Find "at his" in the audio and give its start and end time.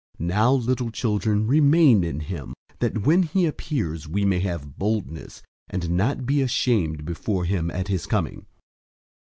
7.69-8.07